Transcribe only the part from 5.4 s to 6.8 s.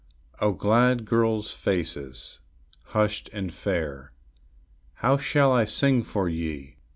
I sing for ye?